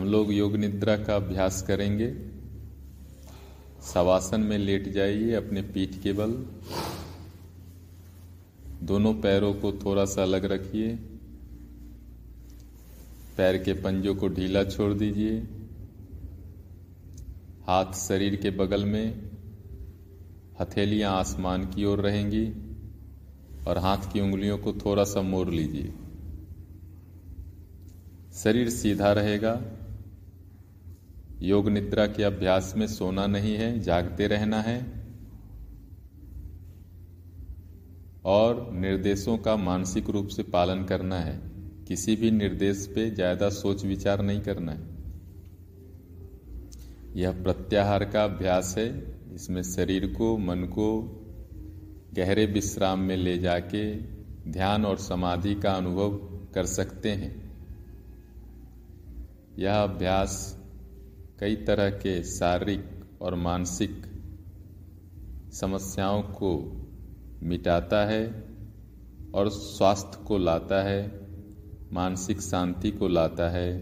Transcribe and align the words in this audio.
हम 0.00 0.06
लोग 0.06 0.32
योग 0.32 0.56
निद्रा 0.56 0.96
का 0.96 1.16
अभ्यास 1.16 1.62
करेंगे। 1.62 2.14
सवासन 3.94 4.40
में 4.40 4.58
लेट 4.58 4.92
जाइए 4.92 5.32
अपने 5.32 5.62
पीठ 5.62 6.02
के 6.02 6.12
बल। 6.12 6.30
दोनों 8.82 9.14
पैरों 9.14 9.54
को 9.54 9.72
थोड़ा 9.72 10.04
सा 10.04 10.22
अलग 10.22 10.44
रखिए। 10.44 10.96
पैर 13.36 13.62
के 13.62 13.72
पंजों 13.72 14.14
को 14.14 14.28
ढीला 14.28 14.64
छोड़ 14.64 14.92
दीजिए। 14.92 15.38
हाथ 17.66 17.92
शरीर 17.92 18.36
के 18.36 18.50
बगल 18.50 18.84
में, 18.84 19.30
हथेलियाँ 20.60 21.16
आसमान 21.16 21.66
की 21.66 21.84
ओर 21.84 22.00
रहेंगी 22.00 22.52
और 23.66 23.78
हाथ 23.78 24.12
की 24.12 24.20
उंगलियों 24.20 24.58
को 24.58 24.72
थोड़ा 24.72 25.04
सा 25.04 25.22
मोड़ 25.22 25.48
लीजिए। 25.48 25.92
शरीर 28.34 28.70
सीधा 28.70 29.12
रहेगा। 29.12 29.60
योग 31.42 31.68
निद्रा 31.68 32.06
के 32.06 32.22
अभ्यास 32.22 32.74
में 32.76 32.86
सोना 32.86 33.26
नहीं 33.26 33.56
है, 33.56 33.80
जागते 33.80 34.26
रहना 34.26 34.60
है। 34.60 35.00
और 38.24 38.72
निर्देशों 38.72 39.38
का 39.38 39.56
मानसिक 39.56 40.10
रूप 40.10 40.28
से 40.28 40.42
पालन 40.42 40.84
करना 40.84 41.18
है। 41.18 41.50
किसी 41.88 42.16
भी 42.16 42.30
निर्देश 42.30 42.92
पे 42.94 43.10
ज़्यादा 43.10 43.48
सोच 43.48 43.84
विचार 43.84 44.22
नहीं 44.22 44.40
करना 44.40 44.72
है। 44.72 44.88
यह 47.16 47.42
प्रत्याहार 47.42 48.04
का 48.04 48.24
अभ्यास 48.24 48.74
है। 48.78 48.88
इसमें 49.34 49.62
शरीर 49.62 50.06
को, 50.06 50.36
मन 50.38 50.56
को 50.56 51.02
गहरे 52.14 52.46
विश्राम 52.46 52.98
में 52.98 53.16
ले 53.16 53.38
जाके 53.38 53.94
ध्यान 54.50 54.84
और 54.84 54.96
समाधि 54.98 55.54
का 55.54 55.72
अनुभव 55.72 56.10
कर 56.54 56.66
सकते 56.66 57.10
हैं। 57.10 57.34
यह 59.58 59.82
अभ्यास 59.82 60.59
कई 61.40 61.56
तरह 61.56 61.90
के 61.90 62.22
शारीरिक 62.24 63.04
और 63.22 63.34
मानसिक 63.34 64.02
समस्याओं 65.52 66.22
को 66.22 66.76
मिटाता 67.42 68.06
है 68.06 68.44
और 69.34 69.48
स्वास्थ्य 69.48 70.24
को 70.24 70.38
लाता 70.38 70.82
है, 70.82 71.28
मानसिक 71.92 72.40
शांति 72.40 72.90
को 72.90 73.08
लाता 73.08 73.48
है 73.48 73.80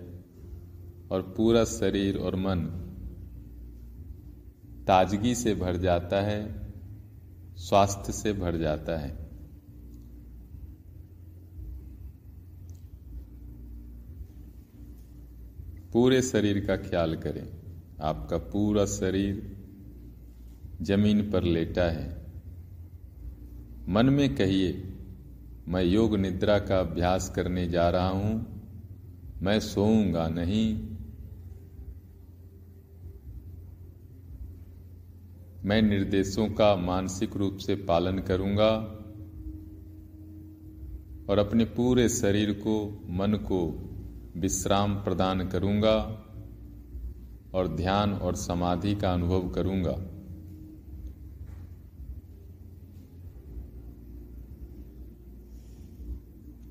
और 1.10 1.22
पूरा 1.36 1.64
शरीर 1.64 2.16
और 2.16 2.36
मन 2.36 2.60
ताजगी 4.88 5.34
से 5.34 5.54
भर 5.54 5.76
जाता 5.76 6.20
है, 6.20 6.70
स्वास्थ्य 7.56 8.12
से 8.12 8.32
भर 8.32 8.56
जाता 8.56 8.98
है। 8.98 9.27
पूरे 15.92 16.22
शरीर 16.22 16.66
का 16.66 16.76
ख्याल 16.76 17.16
करें। 17.16 17.48
आपका 18.00 18.38
पूरा 18.38 18.84
शरीर 18.84 19.56
ज़मीन 20.82 21.30
पर 21.30 21.42
लेटा 21.42 21.82
है। 21.82 22.26
मन 23.88 24.06
में 24.06 24.34
कहिए, 24.34 24.94
मैं 25.68 25.84
योग 25.84 26.16
निद्रा 26.16 26.58
का 26.58 26.80
अभ्यास 26.80 27.30
करने 27.30 27.68
जा 27.68 27.90
रहा 27.90 28.08
हूँ। 28.08 28.46
मैं 29.42 29.60
सोऊँगा 29.60 30.28
नहीं। 30.28 30.88
मैं 35.64 35.82
निर्देशों 35.82 36.48
का 36.48 36.76
मानसिक 36.76 37.36
रूप 37.36 37.56
से 37.56 37.74
पालन 37.74 38.18
करूँगा 38.18 38.70
और 41.30 41.38
अपने 41.38 41.64
पूरे 41.64 42.08
शरीर 42.08 42.52
को, 42.52 43.06
मन 43.10 43.32
को 43.32 43.87
विश्राम 44.40 44.94
प्रदान 44.94 45.48
करूँगा 45.48 45.96
और 47.54 47.68
ध्यान 47.68 48.12
और 48.12 48.36
समाधि 48.36 48.94
का 48.94 49.12
अनुभव 49.12 49.48
करूँगा। 49.48 49.96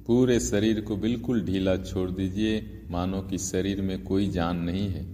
पूरे 0.07 0.39
शरीर 0.39 0.81
को 0.81 0.95
बिल्कुल 0.95 1.41
ढीला 1.45 1.75
छोड़ 1.77 2.09
दीजिए, 2.11 2.87
मानो 2.91 3.21
कि 3.21 3.37
शरीर 3.37 3.81
में 3.81 4.03
कोई 4.03 4.29
जान 4.29 4.57
नहीं 4.57 4.87
है। 4.87 5.05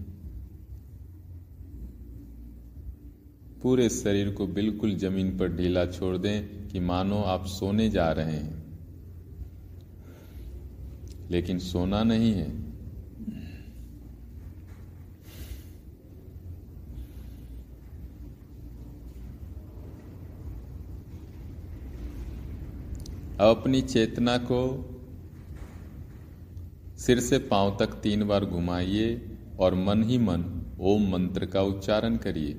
पूरे 3.62 3.90
शरीर 3.90 4.30
को 4.30 4.48
बिल्कुल 4.48 4.96
ज़मीन 4.96 5.38
पर 5.38 5.56
ढीला 5.56 5.86
छोड़ 5.86 6.18
दें 6.18 6.68
कि 6.68 6.80
मानो 6.80 7.22
आप 7.22 7.46
सोने 7.46 7.90
जा 7.90 8.12
रहे 8.12 8.32
हैं। 8.32 8.63
लेकिन 11.34 11.60
सोना 11.60 12.04
नहीं 12.04 12.34
है। 12.34 12.52
अपनी 23.40 23.82
चेतना 23.82 24.38
को 24.38 24.60
सिर 26.98 27.20
से 27.20 27.38
पाँव 27.38 27.76
तक 27.80 27.94
तीन 28.04 28.24
बार 28.28 28.46
घुमाइए 28.46 29.08
और 29.60 29.76
मन 29.76 30.04
ही 30.04 30.18
मन 30.18 30.44
ओम 30.80 31.10
मंत्र 31.12 31.46
का 31.46 31.62
उच्चारण 31.62 32.18
करिए। 32.18 32.54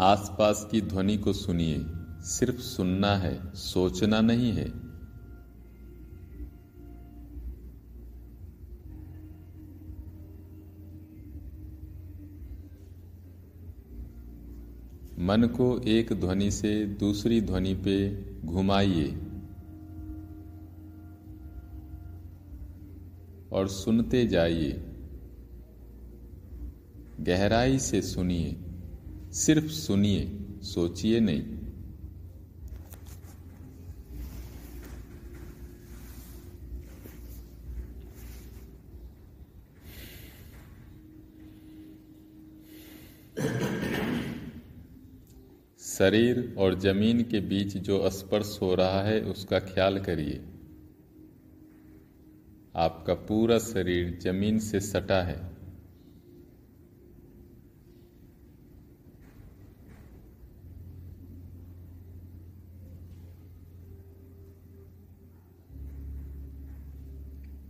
आसपास 0.00 0.68
की 0.70 0.80
ध्वनि 0.80 1.16
को 1.16 1.32
सुनिए। 1.32 1.86
सिर्फ़ 2.20 2.56
सुनना 2.56 3.16
है, 3.16 3.54
सोचना 3.54 4.20
नहीं 4.20 4.52
है। 4.52 4.68
मन 15.18 15.46
को 15.46 15.80
एक 15.86 16.12
ध्वनि 16.12 16.50
से 16.50 16.86
दूसरी 16.86 17.40
ध्वनि 17.40 17.74
पे 17.74 18.24
घुमाइए। 18.46 19.22
और 23.52 23.68
सुनते 23.68 24.26
जाइए। 24.26 24.84
गहराई 27.20 27.78
से 27.78 28.02
सुनिए। 28.02 28.69
सिर्फ़ 29.32 29.66
सुनिए, 29.66 30.22
सोचिए 30.62 31.20
नहीं। 31.20 31.42
शरीर 45.80 46.54
और 46.58 46.78
ज़मीन 46.78 47.22
के 47.22 47.40
बीच 47.40 47.76
जो 47.76 48.10
स्पर्श 48.10 48.58
हो 48.62 48.74
रहा 48.74 49.02
है, 49.02 49.20
उसका 49.20 49.58
ख्याल 49.58 49.98
करिए। 49.98 50.44
आपका 52.76 53.14
पूरा 53.14 53.58
शरीर 53.58 54.18
ज़मीन 54.22 54.58
से 54.58 54.80
सटा 54.80 55.22
है 55.22 55.50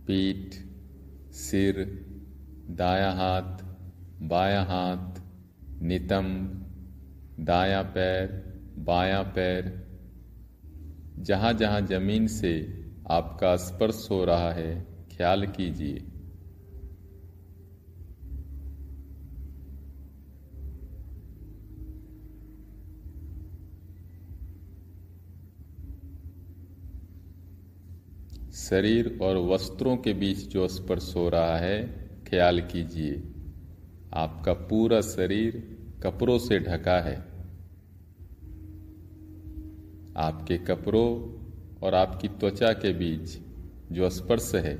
पीठ 0.07 0.55
सिर, 1.51 2.05
दाया 2.69 3.11
हाथ, 3.11 3.57
बाया 4.21 4.61
हाथ, 4.63 5.21
नितंब, 5.81 6.57
दाया 7.39 7.81
पैर, 7.81 8.27
बाया 8.77 9.23
पैर। 9.23 9.87
जहाँ 11.19 11.53
जहाँ 11.53 11.81
ज़मीन 11.81 12.27
से 12.27 12.83
आपका 13.09 13.55
स्पर्श 13.55 14.07
हो 14.11 14.25
रहा 14.25 14.51
है, 14.51 14.87
ख्याल 15.17 15.47
कीजिए। 15.47 16.10
शरीर 28.53 29.19
और 29.21 29.37
वस्त्रों 29.37 29.97
के 29.97 30.13
बीच 30.13 30.37
जो 30.37 30.67
स्पर्श 30.67 31.13
हो 31.15 31.29
रहा 31.29 31.57
है, 31.57 31.87
ख्याल 32.29 32.61
कीजिए। 32.61 33.23
आपका 34.13 34.53
पूरा 34.53 35.01
शरीर 35.01 35.77
कपड़ों 36.03 36.37
से 36.37 36.59
ढका 36.59 37.01
है। 37.01 37.15
आपके 40.17 40.57
कपड़ों 40.57 41.41
और 41.79 41.93
आपकी 41.93 42.27
त्वचा 42.27 42.73
के 42.73 42.93
बीच 42.93 43.37
जो 43.91 44.09
स्पर्श 44.09 44.51
है, 44.55 44.75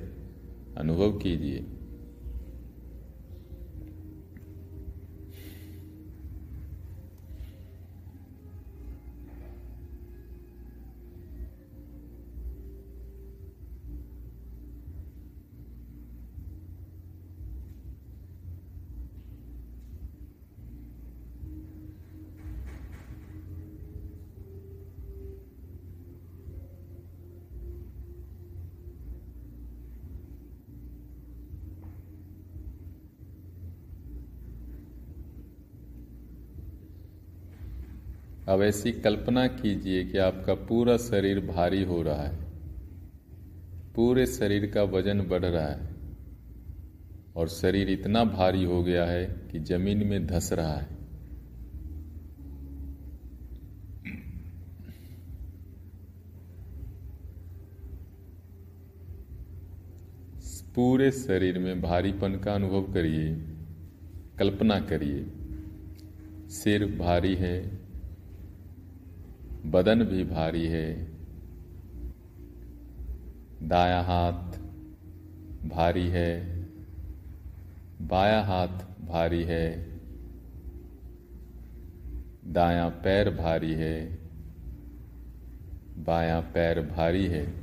अनुभव 0.78 1.12
कीजिए। 1.12 1.66
अब 38.50 38.62
ऐसी 38.62 38.92
कल्पना 38.92 39.48
कीजिए 39.48 40.04
कि 40.06 40.18
आपका 40.18 40.54
पूरा 40.54 40.98
शरीर 40.98 41.40
भारी 41.40 41.84
हो 41.84 42.02
रहा 42.02 42.24
है। 42.24 42.52
पूरे 43.96 44.26
शरीर 44.26 44.66
का 44.66 44.84
वज़न 44.84 45.22
बढ़ 45.22 45.46
रहा 45.46 45.68
है 45.68 45.96
और 47.36 47.48
शरीर 47.48 47.90
इतना 47.90 48.24
भारी 48.24 48.64
हो 48.64 48.84
गया 48.84 49.06
है 49.06 49.26
कि 49.52 49.60
ज़मीन 49.60 50.08
में 50.08 50.28
धस 50.28 50.54
रहा 50.54 50.74
है। 50.74 51.02
पूरे 60.76 61.12
शरीर 61.12 61.60
में 61.60 61.82
भारीपन 61.82 62.36
का 62.36 62.54
अनुभव 62.54 62.82
करिए, 62.94 63.36
कल्पना 64.40 64.80
करिए। 64.80 65.26
सिर 66.50 66.86
भारी 67.00 67.36
है 67.36 67.81
बदन 69.66 70.04
भी 70.04 70.24
भारी 70.24 70.68
है। 70.68 71.12
दाया 73.64 74.02
हाथ 74.02 74.52
भारी 75.70 76.08
है। 76.08 76.62
बाया 78.02 78.42
हाथ 78.42 79.02
भारी 79.02 79.44
है। 79.44 80.00
दाया 82.46 82.90
पैर 82.90 83.30
भारी 83.30 83.74
है। 83.74 84.18
बाया 85.98 86.42
पैर 86.42 86.82
भारी 86.82 87.26
है। 87.28 87.62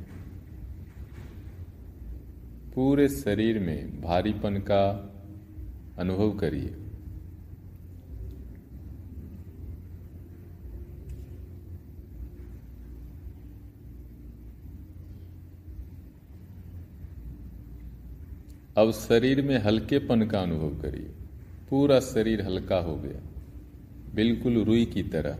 पूरे 2.75 3.09
शरीर 3.09 3.59
में 3.59 4.01
भारीपन 4.01 4.57
का 4.57 5.15
अनुभव 5.97 6.31
करिए। 6.31 6.88
अब 18.79 18.91
शरीर 18.91 19.41
में 19.41 19.57
हल्केपन 19.57 20.27
का 20.27 20.39
अनुभव 20.39 20.69
करिए। 20.69 21.11
पूरा 21.69 21.99
शरीर 21.99 22.41
हल्का 22.41 22.77
हो 22.77 22.95
गया। 22.95 23.21
बिल्कुल 24.15 24.63
रुई 24.63 24.85
की 24.85 25.03
तरह। 25.03 25.39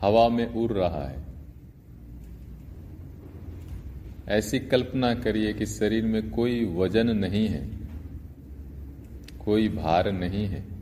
हवा 0.00 0.28
में 0.28 0.54
उड़ 0.54 0.72
रहा 0.72 1.08
है। 1.08 1.24
ऐसी 4.28 4.58
कल्पना 4.58 5.14
करिए 5.14 5.52
कि 5.52 5.66
शरीर 5.66 6.04
में 6.04 6.30
कोई 6.30 6.64
वज़न 6.64 7.16
नहीं 7.16 7.48
है, 7.48 7.68
कोई 9.44 9.68
भार 9.68 10.12
नहीं 10.12 10.46
है। 10.46 10.75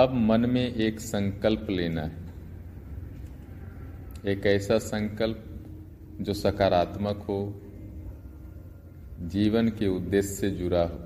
अब 0.00 0.14
मन 0.14 0.50
में 0.50 0.74
एक 0.74 1.00
संकल्प 1.00 1.66
लेना 1.70 2.02
है। 2.02 2.16
एक 4.26 4.46
ऐसा 4.46 4.78
संकल्प 4.78 5.44
जो 6.20 6.32
सकारात्मक 6.32 7.16
हो, 7.16 7.62
जीवन 9.20 9.68
के 9.68 9.88
उद्देश्य 9.88 10.28
से 10.28 10.50
जुड़ा 10.50 10.82
हो। 10.82 10.98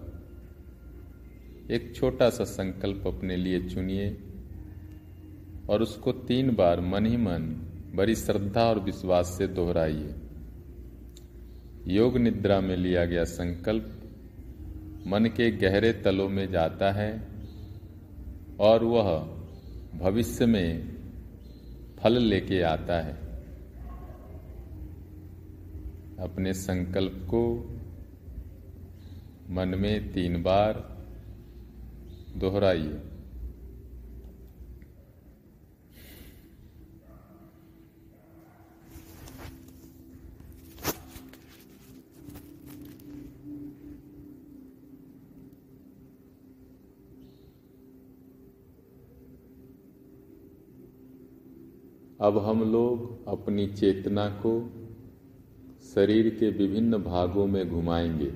एक 1.71 1.93
छोटा 1.97 2.31
सा 2.31 2.45
संकल्प 2.45 3.07
अपने 3.07 3.37
लिए 3.37 3.61
चुनिए 3.69 4.19
और 5.71 5.83
उसको 5.83 6.13
तीन 6.13 6.55
बार 6.55 6.81
मन 6.81 7.07
ही 7.07 7.17
मन 7.17 7.71
बड़ी 7.95 8.15
श्रद्धा 8.15 8.65
और 8.65 8.79
विश्वास 8.79 9.35
से 9.39 9.47
दोहराइए। 9.47 10.15
योग 11.87 12.19
निद्रा 12.19 12.61
में 12.61 12.77
लिया 12.77 13.05
गया 13.05 13.25
संकल्प 13.25 14.01
मन 15.07 15.25
के 15.25 15.51
गहरे 15.51 15.93
तलों 15.93 16.29
में 16.29 16.51
जाता 16.51 16.93
है 16.93 17.34
और 18.61 18.85
वह 18.85 19.19
भविष्य 19.99 20.47
में 20.47 20.97
फल 21.99 22.13
लेके 22.13 22.63
आता 22.63 23.01
है। 23.01 23.15
अपने 26.19 26.53
संकल्प 26.53 27.27
को 27.35 27.71
मन 29.51 29.69
में 29.69 30.13
तीन 30.13 30.43
बार 30.43 30.97
दोहराइए। 32.37 33.01
अब 52.25 52.39
हम 52.39 52.73
लोग 52.73 53.29
अपनी 53.29 53.67
चेतना 53.67 54.29
को 54.29 54.71
शरीर 55.95 56.29
के 56.29 56.51
विभिन्न 56.51 56.99
भागों 56.99 57.47
में 57.47 57.71
घुमाएँगे। 57.71 58.35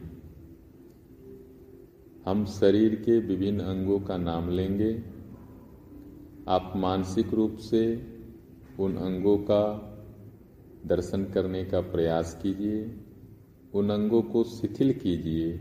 हम 2.26 2.44
शरीर 2.44 2.94
के 2.94 3.18
विभिन्न 3.18 3.60
अंगों 3.60 4.00
का 4.00 4.16
नाम 4.16 4.50
लेंगे। 4.50 5.02
आप 6.48 6.72
मानसिक 6.76 7.34
रूप 7.34 7.56
से 7.56 8.06
उन 8.80 8.96
अंगों 8.96 9.38
का 9.38 9.94
दर्शन 10.86 11.24
करने 11.24 11.64
का 11.64 11.80
प्रयास 11.80 12.40
कीजिए, 12.42 12.96
उन 13.74 13.90
अंगों 13.90 14.22
को 14.22 14.44
शिथिल 14.44 14.92
कीजिए 14.92 15.60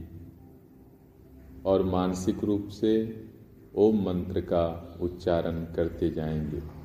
और 1.65 1.84
मानसिक 1.84 2.43
रूप 2.43 2.67
से 2.67 3.24
ओम 3.75 4.05
मंत्र 4.05 4.41
का 4.41 4.98
उच्चारण 5.01 5.65
करते 5.65 6.10
जाएँगे। 6.10 6.76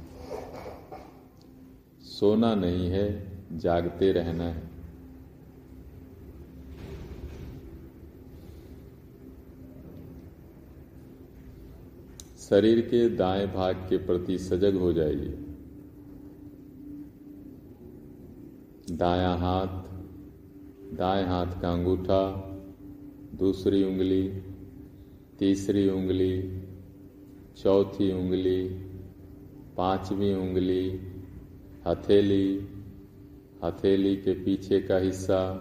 सोना 2.22 2.54
नहीं 2.54 2.88
है, 2.90 3.32
जागते 3.58 4.12
रहना 4.12 4.44
है। 4.44 4.62
शरीर 12.38 12.80
के 12.80 13.08
दाएँ 13.08 13.46
भाग 13.46 13.74
के 13.74 13.96
प्रति 13.96 14.38
सजग 14.38 14.76
हो 14.76 14.92
जाइए। 14.92 15.38
दाया 18.96 19.30
हाथ, 19.30 19.66
दाएँ 20.96 21.24
हाथ 21.24 21.62
का 21.62 21.72
अंगूठा, 21.72 22.50
दूसरी 23.34 23.84
उंगली, 23.84 24.28
तीसरी 25.38 25.90
उंगली, 25.90 26.62
चौथी 27.62 28.12
उंगली, 28.12 28.68
पांचवी 29.76 30.34
उंगली 30.34 31.12
हथेली 31.86 32.68
हथेली 33.64 34.16
के 34.16 34.32
पीछे 34.34 34.80
का 34.80 34.96
हिस्सा, 34.96 35.54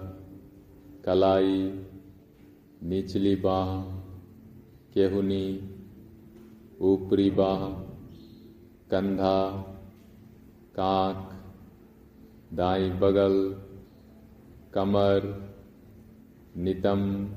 कलाई, 1.06 1.84
निचली 2.84 3.36
बाह, 3.36 3.82
केहुनी, 4.94 5.70
ऊपरी 6.82 7.30
बाह, 7.30 7.66
कंधा 8.92 9.50
काक 10.80 11.28
दाई 12.54 12.90
बगल, 12.90 13.56
कमर, 14.74 15.50
नितम, 16.58 17.28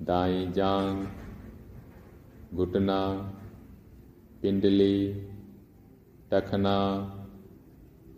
दाई 0.00 0.46
जांग, 0.46 1.04
घुटना, 2.54 3.32
पिंडली, 4.42 5.14
टखना 6.30 6.76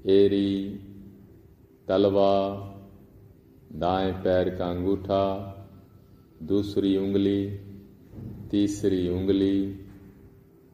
एरी, 0.07 0.81
तलवा, 1.89 2.59
दाएँ 3.73 4.13
पैर 4.13 4.55
का 4.55 4.71
अंगूठा, 4.71 5.53
दूसरी 6.43 6.97
उंगली, 6.97 7.61
तीसरी 8.51 9.09
उंगली, 9.09 9.87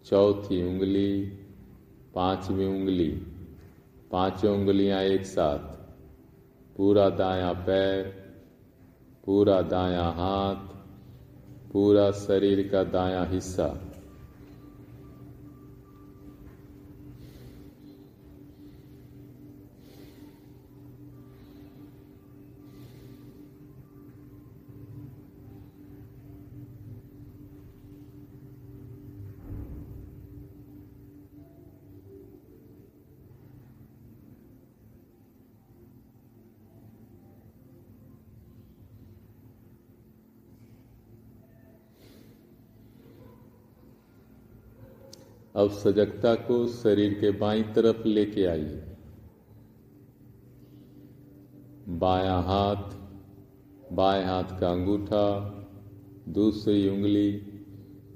चौथी 0.04 0.62
उंगली, 0.62 1.22
पांचवी 2.14 2.66
उंगली। 2.66 3.22
पाँचों 4.10 4.58
उंगलियाँ 4.58 5.02
एक 5.02 5.26
साथ। 5.26 5.58
पूरा 6.76 7.10
दायां 7.10 7.54
पैर, 7.54 8.04
पूरा 9.24 9.62
दायां 9.62 10.12
हाथ, 10.12 10.56
पूरा 11.72 12.10
शरीर 12.10 12.68
का 12.68 12.84
दायां 12.84 13.28
हिस्सा। 13.28 13.91
अब 45.62 45.70
सजगता 45.70 46.34
को 46.34 46.66
शरीर 46.66 47.14
के 47.14 47.30
बाईं 47.30 47.62
तरफ़ 47.62 48.08
लेके 48.08 48.44
आइए। 48.44 48.82
बाया 51.88 52.34
हाथ, 52.34 52.90
बाएँ 53.92 54.24
हाथ 54.24 54.60
का 54.60 54.72
अंगूठा, 54.72 55.54
दूसरी 56.28 56.88
उंगली, 56.88 57.32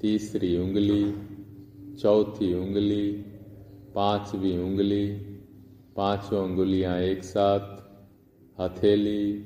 तीसरी 0.00 0.58
उंगली, 0.58 1.14
चौथी 1.96 2.54
उंगली, 2.54 3.12
पांचवी 3.94 4.58
उंगली, 4.58 5.12
पाँचों 5.96 6.50
उंगलियाँ 6.50 6.98
एक 6.98 7.24
साथ, 7.24 7.82
हथेली 8.60 9.44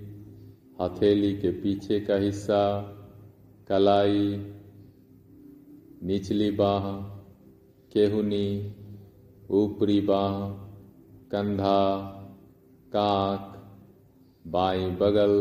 हथेली 0.81 1.37
के 1.37 1.51
पीछे 1.51 2.01
का 2.01 2.17
हिस्सा, 2.17 2.83
कलाई, 3.69 4.47
निचली 6.03 6.51
बाह 6.51 7.20
केहुनी, 7.93 8.75
ऊपरी 9.51 10.01
बाह, 10.01 10.51
कंधा 11.31 11.99
काक 12.97 13.47
बाई 14.47 14.87
बगल, 14.87 15.35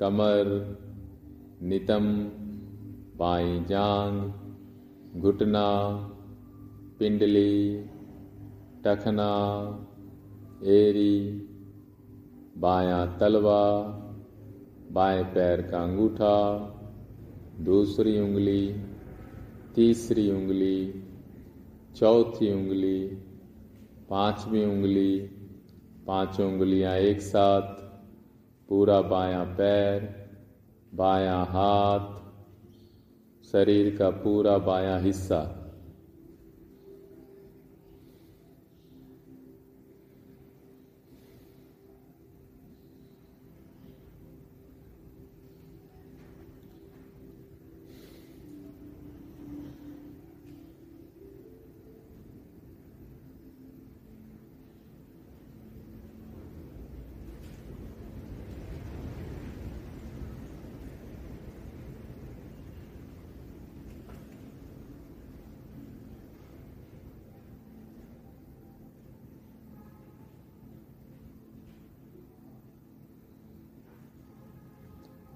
कमर, 0.00 0.78
नितम 1.62 2.24
बाई 3.16 3.64
जांग, 3.64 4.32
घुटना, 5.20 5.92
पिंडली, 6.98 7.84
टखना, 8.84 9.30
एरी, 10.62 11.30
बायां 12.58 13.18
तलवा, 13.18 13.82
बाएँ 14.92 15.24
पैर 15.24 15.62
का 15.62 15.82
अंगूठा, 15.82 16.56
दूसरी 17.60 18.20
उंगली, 18.20 18.80
तीसरी 19.74 20.30
उंगली 20.30 21.02
चौथी 21.96 22.52
उंगली, 22.52 23.06
पांचवी 24.10 24.64
उंगली, 24.64 25.18
पाँचों 26.06 26.52
उंगलियाँ 26.52 26.96
एक 26.96 27.20
साथ, 27.20 27.62
पूरा 28.68 29.00
बाया 29.00 29.44
पैर, 29.44 30.28
बाया 30.94 31.36
हाथ, 31.36 32.16
शरीर 33.52 33.96
का 33.96 34.10
पूरा 34.10 34.58
बाया 34.58 34.98
हिस्सा। 34.98 35.65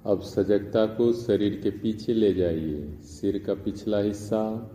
अब 0.07 0.21
सजगता 0.21 0.87
को 0.87 1.13
शरीर 1.13 1.61
के 1.63 1.71
पीछे 1.71 2.15
ले 2.15 2.35
जाइए। 2.35 2.99
सिर 3.03 3.39
का 3.39 3.55
पिछला 3.55 3.99
हिस्सा, 3.99 4.71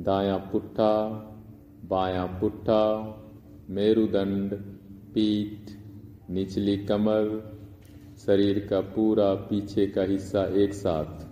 दाया 0.00 0.36
पुट्ठा, 0.36 1.12
बाया 1.84 2.26
पुट्ठा, 2.26 2.82
मेरुदंड, 3.70 4.54
पीठ, 5.14 5.70
निचली 6.30 6.76
कमर, 6.76 7.52
शरीर 8.26 8.66
का 8.70 8.80
पूरा 8.80 9.34
पीछे 9.34 9.86
का 9.86 10.02
हिस्सा 10.02 10.44
एक 10.44 10.74
साथ। 10.74 11.31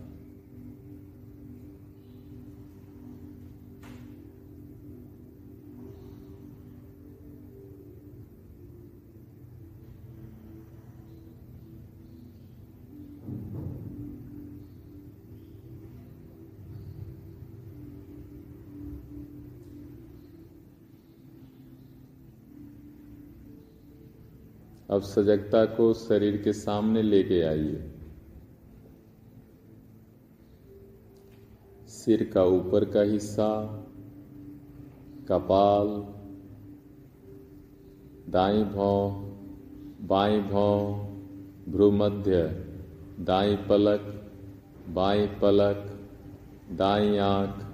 अब 25.01 25.05
सजगता 25.07 25.65
को 25.65 25.93
शरीर 25.95 26.37
के 26.37 26.53
सामने 26.53 27.03
लेके 27.03 27.43
आइए। 27.43 27.91
सिर 31.89 32.25
का 32.35 32.43
ऊपर 32.45 32.85
का 32.85 33.01
हिस्सा, 33.01 33.47
कपाल 35.29 35.89
दाई 38.33 38.65
भौं 38.65 39.05
बाई 40.07 40.41
भौं, 40.41 40.83
भ्रूमध्य 41.73 42.43
दाई 43.21 43.57
पलक 43.57 44.29
बाई 44.89 45.27
पलक 45.27 45.99
दाई 46.73 47.17
आँख 47.17 47.65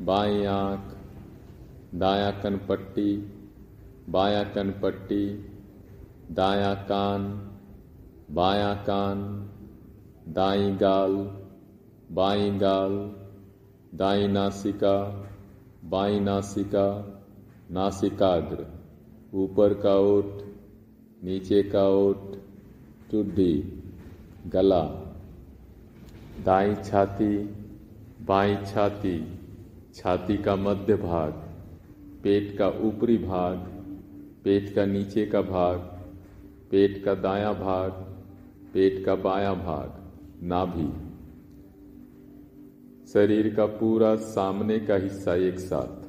बाई 0.00 0.44
आँख, 0.44 0.96
दाया 1.94 2.30
कनपट्टी, 2.30 3.16
बाया 4.08 4.44
कनपट्टी 4.44 5.49
दाया 6.30 6.74
कान 6.88 7.22
बाया 8.34 8.74
कान 8.88 9.22
दाई 10.34 10.70
गाल 10.72 11.16
बाई 12.10 12.50
गाल 12.58 12.94
दाई 13.94 14.26
नासिका 14.26 14.92
बाई 15.84 16.20
नासिका 16.20 16.86
नासिकाग्र, 17.70 18.66
ऊपर 19.34 19.74
का 19.74 19.94
ओठ 20.04 20.42
नीचे 21.24 21.62
का 21.62 21.86
ओठ 21.88 22.38
टुड्डी, 23.10 23.52
गला 24.46 24.82
दाई 26.44 26.74
छाती 26.84 27.36
बाई 28.24 28.56
छाती 28.66 29.18
छाती 29.94 30.36
का 30.36 30.56
मध्य 30.56 30.96
भाग, 30.96 31.32
पेट 32.22 32.58
का 32.58 32.68
ऊपरी 32.88 33.18
भाग, 33.18 33.56
पेट 34.44 34.74
का 34.74 34.84
नीचे 34.84 35.26
का 35.26 35.42
भाग 35.42 35.99
पेट 36.70 37.04
का 37.04 37.14
दायां 37.14 37.54
भाग, 37.54 37.90
पेट 38.74 39.04
का 39.04 39.14
बायां 39.14 39.54
भाग, 39.54 39.92
नाभि। 40.42 41.10
शरीर 43.12 43.54
का 43.54 43.66
पूरा 43.66 44.16
सामने 44.16 44.80
का 44.80 44.94
हिस्सा 44.94 45.34
एक 45.34 45.58
साथ। 45.58 45.99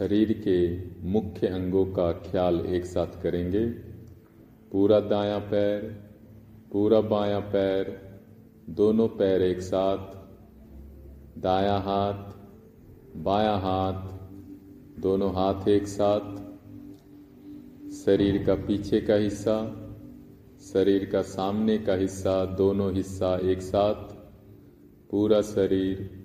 शरीर 0.00 0.32
के 0.32 0.88
मुख्य 1.08 1.46
अंगों 1.46 1.86
का 1.86 2.12
ख्याल 2.12 2.60
एक 2.60 2.84
साथ 2.84 3.22
करेंगे। 3.22 3.66
पूरा 4.72 5.00
दायां 5.00 5.40
पैर, 5.40 6.04
पूरा 6.72 7.00
बायां 7.00 7.40
पैर, 7.40 7.98
दोनों 8.70 9.08
पैर 9.08 9.42
एक 9.42 9.60
साथ, 9.60 10.06
दायां 11.38 11.80
हाथ, 11.80 12.32
बायां 13.16 13.58
हाथ, 13.60 14.12
दोनों 15.00 15.34
हाथ 15.34 15.68
एक 15.68 15.86
साथ। 15.86 16.36
शरीर 17.92 18.44
का 18.44 18.54
पीछे 18.54 19.00
का 19.00 19.14
हिस्सा, 19.14 19.88
शरीर 20.72 21.04
का 21.04 21.22
सामने 21.22 21.78
का 21.78 21.94
हिस्सा, 21.94 22.44
दोनों 22.44 22.94
हिस्सा 22.94 23.36
एक 23.36 23.62
साथ। 23.62 24.14
पूरा 25.10 25.42
शरीर 25.42 26.24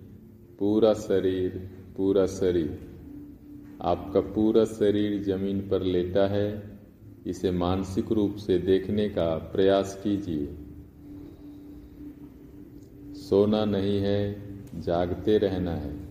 पूरा 0.60 0.94
शरीर 0.94 1.70
पूरा 1.98 2.26
शरीर। 2.26 2.95
आपका 3.82 4.20
पूरा 4.22 4.66
शरीर 4.66 5.24
ज़मीन 5.24 5.60
पर 5.60 5.82
लेटा 5.82 6.28
है, 6.28 6.80
इसे 7.28 7.52
मानसिक 7.52 8.12
रूप 8.12 8.36
से 8.36 8.58
देखने 8.58 9.10
का 9.10 9.38
प्रयास 9.38 10.02
कीजिए। 10.04 10.58
सोना 13.14 13.66
नहीं 13.66 14.00
है, 14.00 14.46
जागते 14.82 15.38
रहना 15.38 15.72
है। 15.72 16.05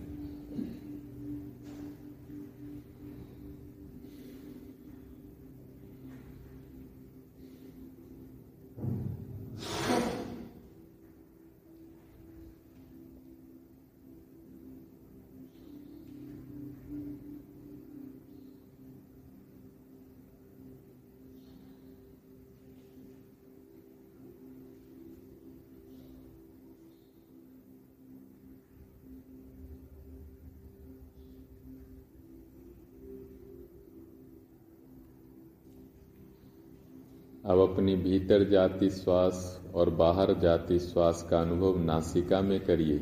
अब 37.45 37.59
अपनी 37.59 37.95
भीतर 37.95 38.49
जाती 38.49 38.89
श्वास 38.89 39.61
और 39.75 39.89
बाहर 39.89 40.33
जाती 40.33 40.79
श्वास 40.79 41.27
का 41.29 41.41
अनुभव 41.41 41.79
नासिका 41.79 42.41
में 42.41 42.59
करिए। 42.59 42.99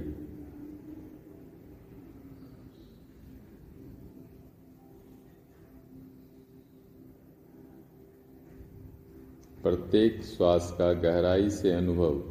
प्रत्येक 9.63 10.23
श्वास 10.23 10.75
का 10.77 10.93
गहराई 10.93 11.49
से 11.49 11.71
अनुभव 11.71 12.23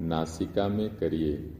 नासिका 0.00 0.68
में 0.68 0.96
करिए। 0.96 1.55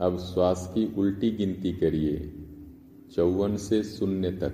अब 0.00 0.18
श्वास 0.18 0.72
की 0.74 0.94
उल्टी 0.98 1.30
गिनती 1.30 1.72
करिए, 1.72 2.32
चौवन 3.12 3.56
से 3.56 3.82
शून्य 3.82 4.30
तक। 4.30 4.52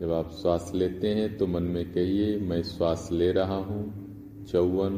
जब 0.00 0.12
आप 0.12 0.30
श्वास 0.30 0.72
लेते 0.74 1.08
हैं 1.08 1.38
तो 1.38 1.46
मन 1.46 1.62
में 1.62 1.92
कहिए, 1.92 2.38
मैं 2.38 2.62
श्वास 2.62 3.08
ले 3.12 3.32
रहा 3.32 3.56
हूँ, 3.56 4.06
चौवन। 4.44 4.92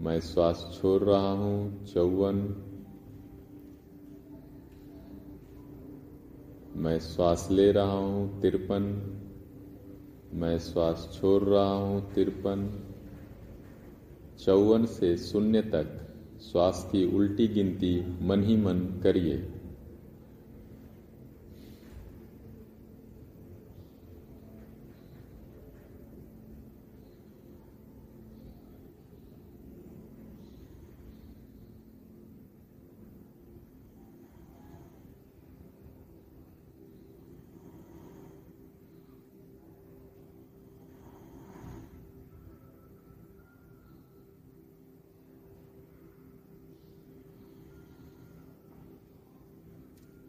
मैं 0.00 0.20
श्वास 0.20 0.78
छोड़ 0.80 1.02
रहा 1.02 1.32
हूँ, 1.32 1.84
चौवन। 1.84 2.36
मैं 6.76 6.98
श्वास 6.98 7.48
ले 7.50 7.72
रहा 7.72 7.92
हूँ, 7.92 8.40
तिरपन। 8.40 8.82
मैं 10.34 10.58
श्वास 10.58 11.18
छोड़ 11.20 11.42
रहा 11.42 11.74
हूँ, 11.74 12.14
तिरपन। 12.14 12.82
चौवन 14.38 14.86
से 14.86 15.16
शून्य 15.16 15.62
तक। 15.62 16.11
की 16.50 17.16
उल्टी 17.16 17.48
गिनती 17.48 18.04
मन 18.22 18.44
ही 18.44 18.56
मन 18.56 19.00
करिए। 19.02 19.51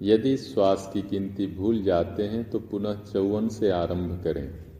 यदि 0.03 0.35
श्वास 0.37 0.89
की 0.93 1.01
गिनती 1.01 1.47
भूल 1.47 1.81
जाते 1.83 2.23
हैं 2.27 2.43
तो 2.49 2.59
पुनः 2.71 3.03
चौवन 3.03 3.47
से 3.49 3.69
आरंभ 3.71 4.21
करें। 4.23 4.72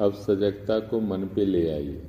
अब 0.00 0.12
सजगता 0.12 0.78
को 0.78 1.00
मन 1.00 1.24
पे 1.24 1.44
ले 1.44 1.70
आइए। 1.70 2.02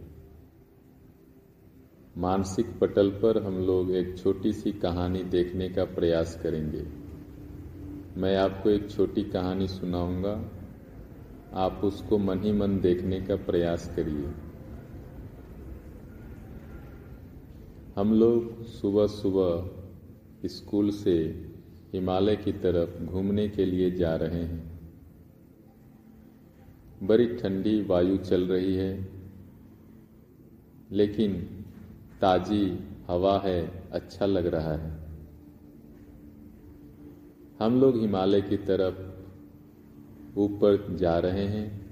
मानसिक 2.17 2.79
पटल 2.79 3.09
पर 3.09 3.43
हम 3.43 3.57
लोग 3.57 3.91
एक 3.91 4.17
छोटी 4.17 4.53
सी 4.53 4.71
कहानी 4.71 5.23
देखने 5.23 5.69
का 5.69 5.85
प्रयास 5.85 6.39
करेंगे। 6.43 6.85
मैं 8.21 8.37
आपको 8.37 8.69
एक 8.69 8.91
छोटी 8.91 9.23
कहानी 9.23 9.67
सुनाऊँगा। 9.67 10.51
आप 11.53 11.81
उसको 11.83 12.17
मन 12.17 12.43
ही 12.43 12.51
मन 12.51 12.79
देखने 12.79 13.21
का 13.21 13.35
प्रयास 13.35 13.95
करिए। 13.95 14.31
हम 17.95 18.13
लोग 18.13 18.63
सुबह 18.63 19.07
सुबह 19.07 19.69
स्कूल 20.47 20.89
से 20.89 21.13
हिमालय 21.93 22.35
की 22.35 22.51
तरफ़ 22.51 23.03
घूमने 23.03 23.49
के 23.49 23.65
लिए 23.65 23.91
जा 23.91 24.15
रहे 24.15 24.43
हैं। 24.43 24.76
बड़ी 27.03 27.27
ठंडी 27.35 27.83
वायु 27.83 28.17
चल 28.17 28.47
रही 28.47 28.75
है, 28.75 29.09
लेकिन 30.91 31.33
ताजी 32.21 32.79
हवा 33.07 33.39
है 33.39 33.89
अच्छा 33.91 34.25
लग 34.25 34.45
रहा 34.45 34.75
है। 34.75 35.07
हम 37.59 37.81
लोग 37.81 37.99
हिमालय 37.99 38.41
की 38.41 38.57
तरफ़ 38.57 39.07
ऊपर 40.39 40.95
जा 40.95 41.19
रहे 41.19 41.45
हैं। 41.45 41.87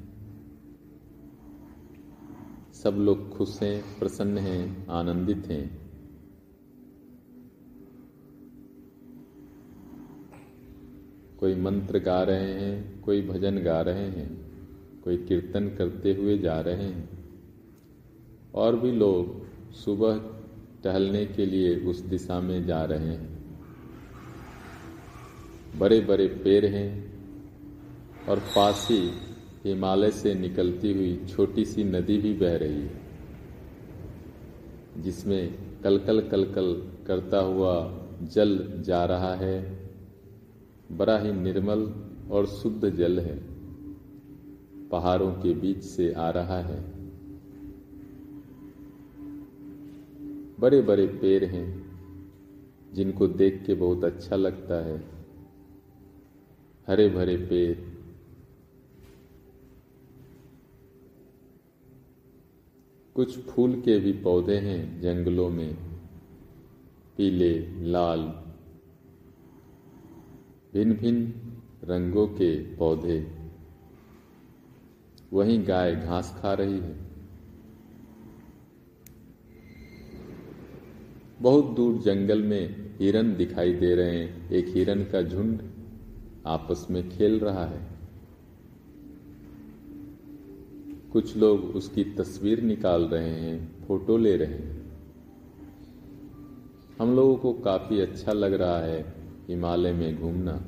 सब 2.73 2.93
लोग 2.93 3.37
खुश 3.37 3.63
हैं, 3.63 3.99
प्रसन्न 3.99 4.37
हैं, 4.37 4.87
आनंदित 4.87 5.47
हैं। 5.47 5.85
कोई 11.39 11.55
मंत्र 11.55 11.99
गा 11.99 12.23
रहे 12.23 12.53
हैं, 12.53 13.01
कोई 13.01 13.21
भजन 13.21 13.59
गा 13.59 13.81
रहे 13.81 14.09
हैं। 14.09 14.44
कोई 15.05 15.17
कीर्तन 15.17 15.67
करते 15.67 16.13
हुए 16.13 16.37
जा 16.37 16.59
रहे 16.59 16.75
हैं। 16.75 17.09
और 18.55 18.75
भी 18.75 18.91
लोग 18.91 19.73
सुबह 19.73 20.17
टहलने 20.83 21.25
के 21.25 21.45
लिए 21.45 21.75
उस 21.85 21.99
दिशा 21.99 22.39
में 22.41 22.65
जा 22.65 22.83
रहे 22.83 23.07
हैं। 23.07 23.33
बड़े 25.79 25.99
बड़े 25.99 26.27
पेड़ 26.27 26.65
हैं 26.65 26.89
और 28.29 28.39
पास 28.39 28.87
ही 28.91 29.11
हिमालय 29.65 30.11
से 30.11 30.33
निकलती 30.33 30.93
हुई 30.93 31.25
छोटी 31.29 31.65
सी 31.65 31.83
नदी 31.83 32.17
भी 32.17 32.33
बह 32.33 32.55
रही 32.57 32.81
है, 32.81 33.01
जिसमें 34.97 35.57
कलकल 35.83 36.21
कलकल 36.21 36.73
करता 37.07 37.39
हुआ 37.39 37.73
जल 38.23 38.83
जा 38.85 39.05
रहा 39.05 39.33
है। 39.35 39.89
बड़ा 40.91 41.17
ही 41.17 41.31
निर्मल 41.31 41.93
और 42.31 42.45
शुद्ध 42.45 42.89
जल 42.89 43.19
है। 43.19 43.54
पहाड़ों 44.91 45.31
के 45.31 45.53
बीच 45.53 45.83
से 45.83 46.13
आ 46.13 46.29
रहा 46.29 46.61
है। 46.61 46.95
बड़े 50.59 50.81
बड़े 50.81 51.07
पेड़ 51.07 51.45
हैं, 51.45 51.85
जिनको 52.93 53.27
देख 53.27 53.63
के 53.65 53.73
बहुत 53.73 54.03
अच्छा 54.03 54.35
लगता 54.35 54.85
है। 54.85 55.05
हरे 56.87 57.09
भरे 57.09 57.37
पेड़। 57.37 57.77
कुछ 63.15 63.39
फूल 63.39 63.81
के 63.81 63.99
भी 63.99 64.11
पौधे 64.11 64.57
हैं 64.57 65.01
जंगलों 65.01 65.49
में। 65.49 65.73
पीले, 67.17 67.83
लाल 67.83 68.21
भिन्न 70.73 70.93
भिन्न 70.93 71.33
रंगों 71.83 72.27
के 72.27 72.75
पौधे। 72.75 73.44
वहीं 75.35 75.67
गाय 75.67 75.95
घास 75.95 76.39
खा 76.41 76.53
रही 76.53 76.79
है। 76.79 76.95
बहुत 81.41 81.65
दूर 81.65 81.97
जंगल 81.97 82.43
में 82.43 82.95
हिरन 82.99 83.35
दिखाई 83.35 83.73
दे 83.73 83.95
रहे 83.95 84.17
हैं। 84.17 84.49
एक 84.49 84.65
हिरन 84.67 85.03
का 85.03 85.21
झुंड 85.21 85.61
आपस 86.45 86.87
में 86.91 87.09
खेल 87.09 87.39
रहा 87.39 87.65
है। 87.65 87.87
कुछ 91.11 91.37
लोग 91.37 91.59
उसकी 91.59 92.03
तस्वीर 92.03 92.61
निकाल 92.61 93.03
रहे 93.03 93.29
हैं, 93.29 93.85
फ़ोटो 93.87 94.17
ले 94.17 94.37
रहे 94.37 94.53
हैं। 94.53 94.91
हम 96.99 97.15
लोगों 97.15 97.35
को 97.35 97.53
काफ़ी 97.53 97.99
अच्छा 97.99 98.33
लग 98.33 98.53
रहा 98.53 98.79
है 98.79 99.13
हिमालय 99.47 99.93
में 99.93 100.21
घूमना। 100.21 100.63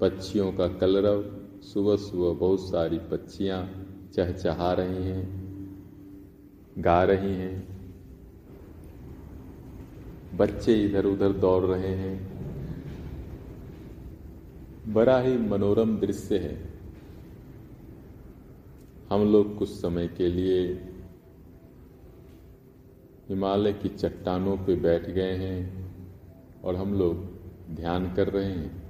पक्षियों 0.00 0.52
का 0.52 0.68
कलरव 0.68 1.37
सुबह 1.62 1.96
सुबह 1.96 2.38
बहुत 2.38 2.60
सारी 2.60 2.98
पक्षियाँ 2.98 3.84
चहचहा 4.14 4.72
रही 4.72 5.02
हैं, 5.04 5.48
गा 6.78 7.04
रही 7.04 7.34
हैं। 7.34 7.68
बच्चे 10.36 10.74
इधर 10.74 11.06
उधर 11.06 11.32
दौड़ 11.32 11.64
रहे 11.64 11.94
हैं। 11.94 12.38
बड़ा 14.92 15.20
ही 15.20 15.38
मनोरम 15.38 15.98
दृश्य 15.98 16.38
है। 16.38 16.68
हम 19.10 19.32
लोग 19.32 19.58
कुछ 19.58 19.68
समय 19.68 20.08
के 20.08 20.28
लिए 20.28 20.72
हिमालय 23.28 23.72
की 23.72 23.88
चट्टानों 23.88 24.56
पे 24.56 24.76
बैठ 24.76 25.10
गए 25.10 25.32
हैं 25.32 25.88
और 26.64 26.76
हम 26.76 26.94
लोग 26.94 27.38
ध्यान 27.74 28.14
कर 28.14 28.28
रहे 28.28 28.52
हैं। 28.52 28.87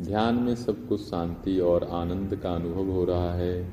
ध्यान 0.00 0.34
में 0.34 0.54
सब 0.54 0.88
कुछ 0.88 1.00
शांति 1.00 1.60
और 1.60 1.84
आनंद 1.84 2.36
का 2.36 2.54
अनुभव 2.54 2.90
हो 2.90 3.04
रहा 3.04 3.34
है। 3.34 3.64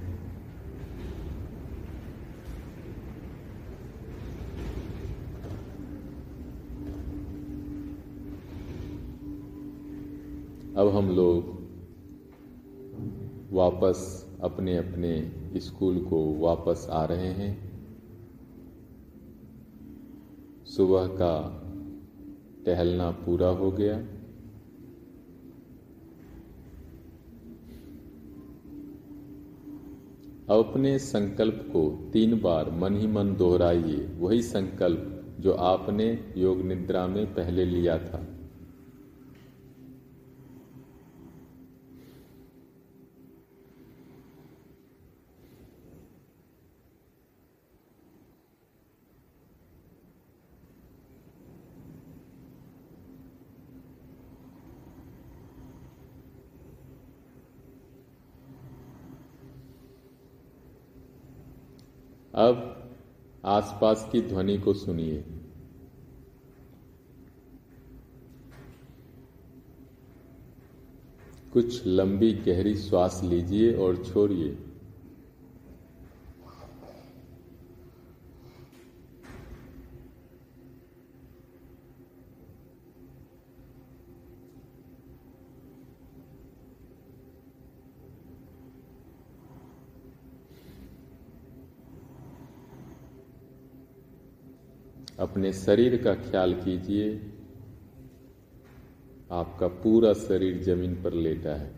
अब 10.76 10.88
हम 10.96 11.10
लोग 11.10 11.58
वापस 13.52 14.28
अपने 14.44 14.78
अपने 14.78 15.32
स्कूल 15.60 16.06
को 16.06 16.36
वापस 16.40 16.88
आ 16.92 17.06
रहे 17.06 17.28
हैं। 17.28 17.68
सुबह 20.66 21.08
का 21.08 21.64
टहलना 22.66 23.12
पूरा 23.12 23.48
हो 23.48 23.72
गया। 23.72 24.17
अपने 30.48 30.98
संकल्प 31.00 31.70
को 31.74 32.10
तीन 32.14 32.40
बार 32.42 32.70
मन 32.72 32.96
ही 32.96 33.08
मन 33.08 33.36
दोहराइए, 33.36 34.08
वही 34.18 34.42
संकल्प 34.42 35.14
जो 35.40 35.54
आपने 35.54 36.08
योग 36.38 36.62
निद्रा 36.62 37.06
में 37.08 37.26
पहले 37.34 37.66
लिया 37.66 37.98
था 37.98 38.26
अब 62.34 62.58
आसपास 63.58 64.10
की 64.12 64.22
ध्वनि 64.22 64.58
को 64.58 64.74
सुनिए। 64.74 65.24
कुछ 71.54 71.86
लंबी 71.88 72.34
गहरी 72.34 72.76
श्वास 72.76 73.22
लीजिए 73.24 73.74
और 73.74 74.04
छोड़िए। 74.04 74.56
अपने 95.20 95.54
शरीर 95.54 96.04
का 96.04 96.16
ख्याल 96.16 96.54
कीजिए। 96.54 97.34
आपका 99.32 99.68
पूरा 99.68 100.14
शरीर 100.14 100.64
ज़मीन 100.64 101.04
पर 101.04 101.14
लेटा 101.14 101.50
है। 101.50 101.76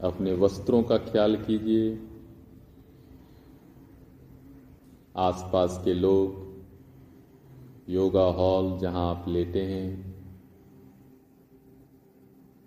अपने 0.00 0.32
वस्त्रों 0.32 0.82
का 0.82 0.98
ख्याल 0.98 1.36
कीजिए। 1.36 2.06
आसपास 5.16 5.82
के 5.84 5.94
लोग, 5.94 6.50
योगा 7.90 8.24
हॉल 8.24 8.78
जहाँ 8.78 9.10
आप 9.10 9.24
लेटे 9.28 9.62
हैं। 9.62 10.14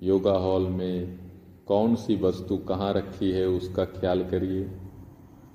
योगा 0.03 0.33
हॉल 0.33 0.67
में 0.67 1.19
कौन 1.67 1.95
सी 1.95 2.15
वस्तु 2.15 2.57
कहाँ 2.57 2.93
रखी 2.93 3.31
है 3.31 3.47
उसका 3.47 3.86
ख्याल 3.86 4.29
करिए। 4.29 4.82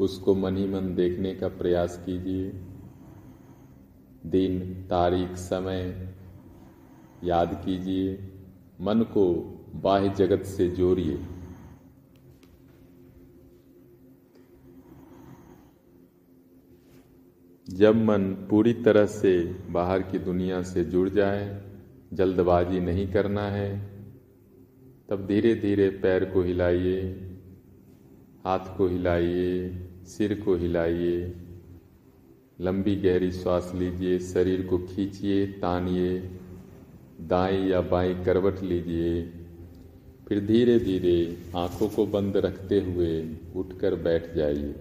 उसको 0.00 0.34
मन 0.34 0.56
ही 0.56 0.68
मन 0.68 0.94
देखने 0.94 1.34
का 1.34 1.48
प्रयास 1.48 2.02
कीजिए। 2.06 2.52
दिन, 4.26 4.74
तारीख, 4.74 5.32
समय 5.32 6.14
याद 7.24 7.62
कीजिए। 7.64 8.32
मन 8.80 9.00
को 9.00 9.34
बाह्य 9.74 10.08
जगत 10.08 10.42
से 10.42 10.68
जोड़िए। 10.68 11.20
जब 17.70 17.96
मन 17.96 18.46
पूरी 18.50 18.72
तरह 18.72 19.06
से 19.06 19.56
बाहर 19.70 20.02
की 20.02 20.18
दुनिया 20.18 20.62
से 20.62 20.84
जुड़ 20.84 21.08
जाए, 21.08 21.62
जल्दबाजी 22.12 22.80
नहीं 22.80 23.12
करना 23.12 23.42
है, 23.42 23.98
तब 25.08 25.26
धीरे 25.26 25.54
धीरे 25.54 25.88
पैर 25.88 26.24
को 26.24 26.42
हिलाइए, 26.42 27.02
हाथ 28.44 28.76
को 28.76 28.87
हिलाइए। 28.87 29.88
सिर 30.09 30.40
को 30.40 30.55
हिलाइए, 30.55 31.35
लंबी 32.61 32.97
गहरी 32.97 33.33
श्वास 33.33 33.73
लीजिए, 33.75 34.18
शरीर 34.18 34.66
को 34.66 34.79
खींचिए, 34.79 35.47
तानिए, 35.47 36.31
दाएँ 37.21 37.68
या 37.68 37.81
बाएँ 37.81 38.25
करवट 38.25 38.62
लीजिए। 38.62 39.23
फिर 40.29 40.47
धीरे 40.47 40.79
धीरे 40.79 41.38
आँखों 41.57 41.88
को 41.88 42.07
बंद 42.07 42.37
रखते 42.37 42.81
हुए 42.81 43.37
उठकर 43.57 43.94
बैठ 43.94 44.35
जाइए। 44.35 44.75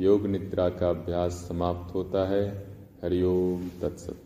योग 0.00 0.26
निद्रा 0.26 0.68
का 0.68 0.90
अभ्यास 0.90 1.32
समाप्त 1.32 1.94
होता 1.94 2.28
है। 2.28 2.66
हरिओम, 3.02 3.68
तत्सत। 3.82 4.23